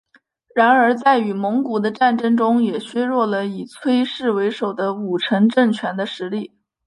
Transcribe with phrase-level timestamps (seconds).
[0.55, 6.51] 然而在与蒙古的战争中也削弱了以崔氏为首的武臣政权的实力。